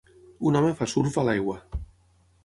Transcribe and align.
Un 0.51 0.55
home 0.61 0.69
fa 0.79 0.87
surf 0.93 1.19
a 1.23 1.25
l'aigua. 1.27 1.59